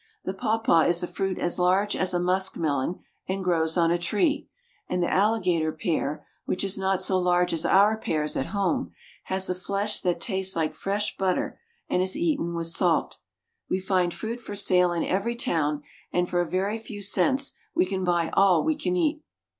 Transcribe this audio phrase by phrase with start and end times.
[0.23, 4.49] The papaw is a fruit as large as a muskmelon and grows on a tree,
[4.89, 8.93] and the alligator pear, which is not so large as our pears at home,
[9.25, 13.19] has a flesh that tastes Hke fresh butter, and is eaten with salt.
[13.69, 17.85] We find fruit for sale in every town, and for a very few cents we
[17.85, 19.23] can buy all we can eat.